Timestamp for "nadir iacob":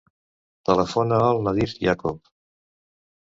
1.49-2.17